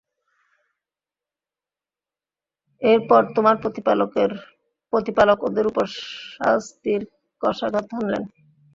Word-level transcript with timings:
এরপর 2.81 3.21
তোমার 3.35 3.55
প্রতিপালক 4.93 5.39
ওদের 5.43 5.65
উপর 5.71 5.85
শাস্তির 6.31 7.01
কষাঘাত 7.41 7.85
হানলেন। 7.93 8.23